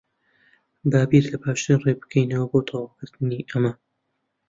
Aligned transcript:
با 0.91 1.01
بیر 1.09 1.25
لە 1.31 1.37
باشترین 1.43 1.83
ڕێ 1.85 1.93
بکەینەوە 2.01 2.45
بۆ 2.51 2.59
تەواوکردنی 2.67 3.47
ئەمە. 3.49 3.71